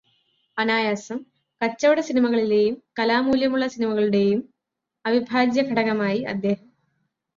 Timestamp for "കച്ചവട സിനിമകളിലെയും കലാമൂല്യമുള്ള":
1.61-3.67